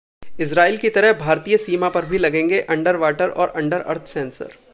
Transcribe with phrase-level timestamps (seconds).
[0.39, 4.57] Israel की तरह भारतीय सीमा पर भी लगेंगे अंडर वाटर और अंडर अर्थ सेंसर